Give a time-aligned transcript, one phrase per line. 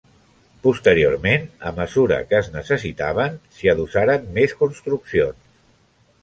[0.61, 5.47] Posteriorment, a mesura que es necessitaven, s'hi adossaren més construccions.